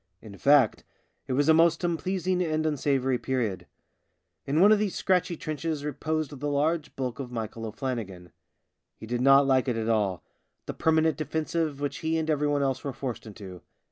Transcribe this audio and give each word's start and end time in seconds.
In 0.19 0.35
fact, 0.35 0.83
it 1.27 1.33
was 1.33 1.47
a 1.47 1.53
most 1.53 1.83
unpleasing 1.83 2.41
and 2.41 2.65
unsavoury 2.65 3.19
period. 3.19 3.67
In 4.47 4.59
one 4.59 4.71
of 4.71 4.79
these 4.79 4.95
scratchy 4.95 5.37
trenches 5.37 5.85
reposed 5.85 6.31
the 6.39 6.49
large 6.49 6.95
bulk 6.95 7.19
of 7.19 7.31
Michael 7.31 7.67
O'Flannigan. 7.67 8.31
He 8.95 9.05
THE 9.05 9.11
SIXTH 9.11 9.11
DRUNK 9.11 9.11
83 9.11 9.17
did 9.17 9.21
not 9.23 9.45
like 9.45 9.67
it 9.67 9.77
at 9.77 9.89
all— 9.89 10.23
the 10.65 10.73
permanent 10.73 11.17
defensive 11.17 11.79
which 11.79 11.97
he 11.97 12.17
and 12.17 12.31
everyone 12.31 12.63
else 12.63 12.83
were 12.83 12.93
forced 12.93 13.27
into. 13.27 13.61